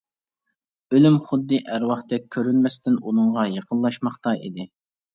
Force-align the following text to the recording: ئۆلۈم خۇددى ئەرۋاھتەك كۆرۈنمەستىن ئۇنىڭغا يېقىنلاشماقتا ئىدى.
ئۆلۈم 0.97 1.19
خۇددى 1.27 1.59
ئەرۋاھتەك 1.75 2.27
كۆرۈنمەستىن 2.39 2.99
ئۇنىڭغا 3.05 3.47
يېقىنلاشماقتا 3.55 4.39
ئىدى. 4.45 4.73